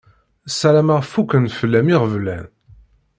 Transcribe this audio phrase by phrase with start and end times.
[0.57, 2.45] Sarameɣ fukken fell-am iɣeblan.